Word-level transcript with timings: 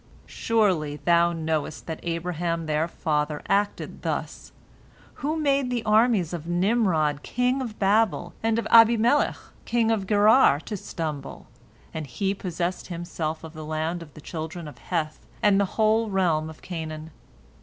"Surely 0.25 0.95
thou 1.05 1.31
knowest 1.31 1.85
that 1.85 1.99
Abraham 2.01 2.65
their 2.65 2.87
father 2.87 3.39
acted 3.47 4.01
thus, 4.01 4.51
who 5.21 5.37
made 5.37 5.69
the 5.69 5.83
armies 5.85 6.33
of 6.33 6.47
Nimrod 6.47 7.21
king 7.21 7.61
of 7.61 7.77
Babel 7.77 8.33
and 8.41 8.57
of 8.57 8.65
Abimelech 8.71 9.37
king 9.65 9.91
of 9.91 10.07
Gerar 10.07 10.59
to 10.61 10.75
stumble, 10.75 11.45
and 11.93 12.07
he 12.07 12.33
possessed 12.33 12.87
himself 12.87 13.43
of 13.43 13.53
the 13.53 13.63
land 13.63 14.01
of 14.01 14.15
the 14.15 14.21
children 14.21 14.67
of 14.67 14.79
Heth 14.79 15.19
and 15.43 15.59
the 15.59 15.65
whole 15.77 16.09
realm 16.09 16.49
of 16.49 16.63
Canaan. 16.63 17.11